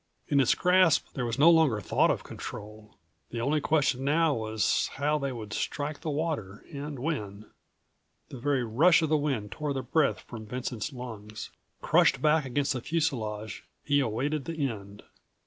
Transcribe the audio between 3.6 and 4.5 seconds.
question now